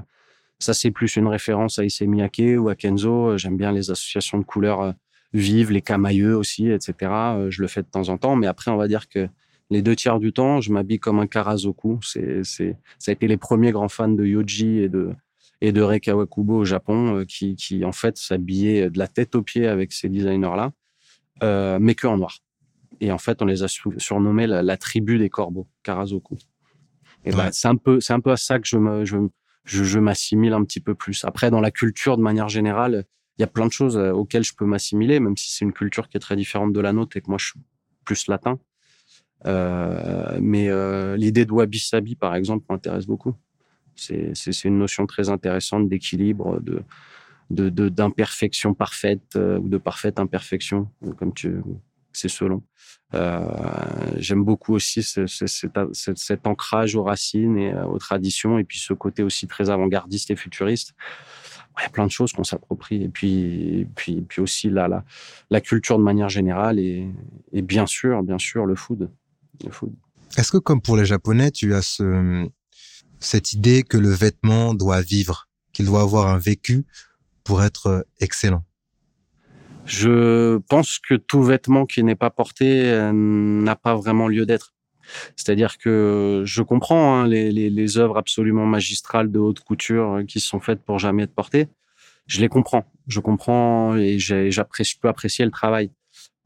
ça, 0.63 0.75
c'est 0.75 0.93
plus 0.93 1.17
une 1.17 1.27
référence 1.27 1.81
à 1.81 1.85
Issey 1.85 2.07
Miyake 2.07 2.57
ou 2.57 2.69
à 2.69 2.77
Kenzo. 2.77 3.37
J'aime 3.37 3.57
bien 3.57 3.73
les 3.73 3.91
associations 3.91 4.39
de 4.39 4.45
couleurs 4.45 4.81
euh, 4.81 4.93
vives, 5.33 5.73
les 5.73 5.83
camailleux 5.83 6.37
aussi, 6.37 6.71
etc. 6.71 6.95
Euh, 7.03 7.51
je 7.51 7.63
le 7.63 7.67
fais 7.67 7.83
de 7.83 7.89
temps 7.89 8.09
en 8.11 8.17
temps. 8.17 8.37
Mais 8.37 8.47
après, 8.47 8.71
on 8.71 8.77
va 8.77 8.87
dire 8.87 9.09
que 9.09 9.29
les 9.71 9.83
deux 9.83 9.97
tiers 9.97 10.21
du 10.21 10.33
temps, 10.33 10.61
je 10.61 10.73
m'habille 10.73 11.01
comme 11.01 11.19
un 11.19 11.27
Karazoku. 11.27 11.99
C'est, 12.05 12.45
c'est, 12.45 12.77
ça 13.01 13.11
a 13.11 13.13
été 13.13 13.27
les 13.27 13.37
premiers 13.37 13.73
grands 13.73 13.89
fans 13.89 14.09
de 14.09 14.25
Yoji 14.25 14.79
et 14.79 14.89
de, 14.89 15.11
et 15.63 15.71
de 15.71 15.81
Rei 15.81 16.01
Kawakubo 16.01 16.57
au 16.59 16.65
Japon 16.65 17.19
euh, 17.19 17.25
qui, 17.25 17.55
qui, 17.55 17.85
en 17.85 17.93
fait, 17.93 18.19
s'habillaient 18.19 18.91
de 18.91 18.99
la 18.99 19.07
tête 19.07 19.37
aux 19.37 19.43
pieds 19.43 19.69
avec 19.69 19.93
ces 19.93 20.09
designers-là, 20.09 20.73
euh, 21.45 21.79
mais 21.81 21.95
que 21.95 22.09
en 22.09 22.19
noir. 22.19 22.39
Et 23.01 23.13
en 23.13 23.19
fait, 23.19 23.41
on 23.43 23.45
les 23.45 23.63
a 23.63 23.69
surnommés 23.69 24.49
la, 24.49 24.77
tribu 24.77 25.19
des 25.19 25.31
corbeaux, 25.31 25.69
Karazoku. 25.85 26.37
Et 27.25 27.31
ben, 27.31 27.51
c'est 27.53 27.69
un 27.69 27.77
peu, 27.77 28.01
c'est 28.01 28.13
un 28.13 28.19
peu 28.19 28.33
à 28.33 28.37
ça 28.37 28.59
que 28.59 28.67
je 28.67 28.77
me, 28.77 29.05
je, 29.05 29.17
je, 29.65 29.85
je 29.85 29.99
m'assimile 30.01 30.53
un 30.53 30.65
petit 30.65 30.81
peu 30.81 30.97
plus. 30.97 31.25
Après, 31.25 31.51
dans 31.53 31.61
la 31.61 31.71
culture, 31.71 32.17
de 32.17 32.23
manière 32.23 32.49
générale, 32.49 33.05
il 33.39 33.43
y 33.43 33.45
a 33.45 33.49
plein 33.49 33.67
de 33.67 33.73
choses 33.73 33.97
euh, 33.97 34.11
auxquelles 34.11 34.45
je 34.45 34.55
peux 34.55 34.67
m'assimiler, 34.67 35.21
même 35.21 35.37
si 35.37 35.53
c'est 35.53 35.65
une 35.65 35.73
culture 35.73 36.09
qui 36.09 36.17
est 36.17 36.21
très 36.21 36.37
différente 36.37 36.73
de 36.73 36.81
la 36.81 36.93
nôtre 36.93 37.17
et 37.17 37.21
que 37.21 37.29
moi, 37.29 37.39
je 37.39 37.47
suis 37.47 37.61
plus 38.05 38.27
latin. 38.27 38.59
Euh, 39.47 40.39
mais 40.41 40.69
euh, 40.69 41.17
l'idée 41.17 41.45
de 41.45 41.53
wabi 41.53 41.79
sabi, 41.79 42.17
par 42.17 42.35
exemple, 42.35 42.67
m'intéresse 42.69 43.07
beaucoup. 43.07 43.35
C'est 43.97 44.65
une 44.65 44.79
notion 44.79 45.07
très 45.07 45.29
intéressante 45.29 45.89
d'équilibre, 45.89 46.61
de 46.61 46.83
d'imperfection 47.51 48.71
de, 48.71 48.77
parfaite 48.77 49.37
euh, 49.37 49.59
ou 49.59 49.69
de 49.69 49.77
parfaite 49.77 50.19
imperfection, 50.19 50.89
comme 51.19 51.35
tu 51.35 51.61
c'est 52.13 52.29
selon. 52.29 52.63
Euh, 53.15 53.41
J'aime 54.17 54.45
beaucoup 54.45 54.75
aussi 54.75 55.03
ce, 55.03 55.27
ce, 55.27 55.47
cet, 55.47 56.47
ancrage 56.47 56.95
aux 56.95 57.05
racines 57.05 57.57
et 57.57 57.73
euh, 57.73 57.87
aux 57.87 57.99
traditions, 57.99 58.59
et 58.59 58.65
puis 58.65 58.79
ce 58.79 58.93
côté 58.93 59.23
aussi 59.23 59.47
très 59.47 59.71
avant-gardiste 59.71 60.31
et 60.31 60.37
futuriste. 60.37 60.95
Il 61.79 61.83
y 61.83 61.87
a 61.87 61.89
plein 61.89 62.07
de 62.07 62.11
choses 62.11 62.33
qu'on 62.33 62.45
s'approprie, 62.45 63.03
et 63.05 63.09
puis, 63.09 63.87
puis, 63.95 64.21
puis 64.21 64.43
aussi 64.43 64.69
la, 64.69 64.89
la, 64.89 65.05
la, 65.49 65.61
culture 65.63 65.99
de 65.99 66.03
manière 66.03 66.29
générale, 66.29 66.79
et, 66.79 67.09
et 67.53 67.63
bien 67.63 67.87
sûr, 67.87 68.23
bien 68.23 68.39
sûr, 68.39 68.67
le 68.67 68.75
food. 68.75 69.11
Le 69.65 69.71
food. 69.71 69.93
Est-ce 70.37 70.53
que, 70.53 70.59
comme 70.59 70.83
pour 70.83 70.97
les 70.97 71.07
Japonais, 71.07 71.51
tu 71.51 71.75
as 71.75 71.83
ce, 71.83 72.47
cette 73.23 73.53
idée 73.53 73.83
que 73.83 73.97
le 73.97 74.11
vêtement 74.11 74.75
doit 74.75 75.01
vivre, 75.01 75.49
qu'il 75.73 75.87
doit 75.87 76.03
avoir 76.03 76.29
un 76.29 76.39
vécu 76.39 76.85
pour 77.45 77.63
être 77.63 78.07
excellent 78.21 78.65
je 79.85 80.59
pense 80.69 80.99
que 80.99 81.15
tout 81.15 81.43
vêtement 81.43 81.87
qui 81.87 82.03
n'est 82.03 82.15
pas 82.15 82.31
porté 82.31 82.91
euh, 82.91 83.13
n'a 83.13 83.77
pas 83.77 83.95
vraiment 83.95 84.29
lieu 84.29 84.47
d'être. 84.47 84.75
C'est-à-dire 85.37 85.79
que 85.79 86.43
je 86.47 86.63
comprends 86.63 87.17
hein, 87.17 87.27
les, 87.27 87.51
les, 87.51 87.99
œuvres 87.99 88.17
absolument 88.17 88.65
magistrales 88.65 89.31
de 89.31 89.39
haute 89.39 89.61
couture 89.61 90.15
euh, 90.15 90.25
qui 90.25 90.41
sont 90.41 90.61
faites 90.61 90.83
pour 90.83 90.99
jamais 90.99 91.25
être 91.25 91.35
portées. 91.35 91.69
Je 92.27 92.41
les 92.41 92.49
comprends. 92.49 92.85
Je 93.09 93.21
comprends 93.21 93.97
et 93.97 94.19
j'apprécie, 94.19 94.97
peux 94.99 95.09
apprécier 95.09 95.45
le 95.45 95.51
travail. 95.51 95.91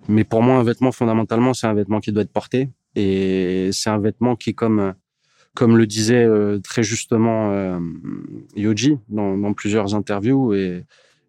Mais 0.09 0.25
pour 0.25 0.42
moi, 0.42 0.56
un 0.56 0.62
vêtement, 0.62 0.90
fondamentalement, 0.90 1.52
c'est 1.52 1.66
un 1.66 1.75
vêtement 1.75 2.00
qui 2.00 2.12
doit 2.12 2.23
être 2.23 2.33
porté. 2.33 2.71
Et 2.95 3.68
c'est 3.73 3.90
un 3.90 3.99
vêtement 3.99 4.37
qui, 4.37 4.54
comme, 4.54 4.95
comme 5.57 5.77
le 5.77 5.87
disait 5.87 6.25
euh, 6.25 6.61
très 6.61 6.85
justement 6.85 7.81
Yoji 8.55 8.99
dans, 9.09 9.37
dans 9.37 9.53
plusieurs 9.55 9.97
interviews, 9.97 10.55
et 10.55 10.85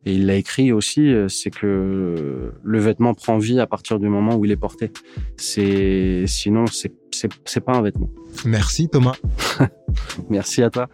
et 0.08 0.14
il 0.14 0.26
l'a 0.26 0.36
écrit 0.36 0.72
aussi, 0.72 1.02
euh, 1.02 1.28
c'est 1.28 1.50
que 1.50 2.54
le 2.64 2.80
vêtement 2.80 3.14
prend 3.14 3.38
vie 3.40 3.60
à 3.60 3.68
partir 3.68 4.00
du 4.00 4.08
moment 4.08 4.36
où 4.36 4.46
il 4.46 4.52
est 4.52 4.56
porté. 4.56 4.90
C'est 5.36 6.24
sinon 6.28 6.66
c'est 6.68 6.94
c'est 7.12 7.60
pas 7.60 7.74
un 7.74 7.82
vêtement. 7.82 8.10
Merci 8.46 8.88
Thomas. 8.88 9.16
Merci 10.30 10.64
à 10.64 10.70
toi. 10.70 10.88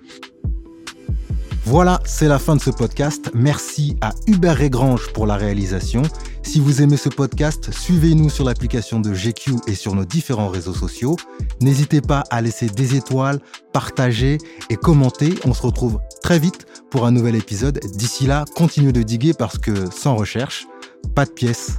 Voilà, 1.65 2.01
c'est 2.05 2.27
la 2.27 2.39
fin 2.39 2.55
de 2.55 2.61
ce 2.61 2.71
podcast. 2.71 3.29
Merci 3.35 3.95
à 4.01 4.13
Hubert 4.25 4.57
Régrange 4.57 5.13
pour 5.13 5.27
la 5.27 5.37
réalisation. 5.37 6.01
Si 6.43 6.59
vous 6.59 6.81
aimez 6.81 6.97
ce 6.97 7.09
podcast, 7.09 7.71
suivez-nous 7.71 8.29
sur 8.29 8.43
l'application 8.43 8.99
de 8.99 9.13
GQ 9.13 9.55
et 9.67 9.75
sur 9.75 9.95
nos 9.95 10.05
différents 10.05 10.49
réseaux 10.49 10.73
sociaux. 10.73 11.15
N'hésitez 11.61 12.01
pas 12.01 12.23
à 12.29 12.41
laisser 12.41 12.67
des 12.67 12.95
étoiles, 12.95 13.39
partager 13.71 14.37
et 14.69 14.75
commenter. 14.75 15.33
On 15.45 15.53
se 15.53 15.61
retrouve 15.63 15.99
très 16.21 16.37
vite 16.37 16.67
pour 16.91 17.05
un 17.05 17.11
nouvel 17.11 17.35
épisode. 17.35 17.79
D'ici 17.95 18.27
là, 18.27 18.45
continuez 18.55 18.91
de 18.91 19.01
diguer 19.01 19.33
parce 19.33 19.57
que 19.57 19.89
sans 19.89 20.15
recherche, 20.15 20.67
pas 21.15 21.25
de 21.25 21.31
pièces. 21.31 21.77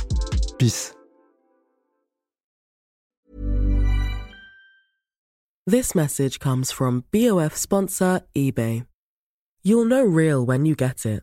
Peace. 0.59 0.95
This 5.67 5.95
message 5.95 6.39
comes 6.39 6.73
from 6.73 7.03
BOF 7.13 7.57
sponsor 7.57 8.21
eBay. 8.35 8.83
You'll 9.63 9.87
know 9.87 10.05
real 10.05 10.45
when 10.45 10.67
you 10.67 10.75
get 10.75 11.07
it. 11.07 11.23